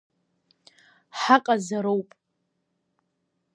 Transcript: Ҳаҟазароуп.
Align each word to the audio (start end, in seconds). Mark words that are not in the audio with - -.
Ҳаҟазароуп. 1.19 2.09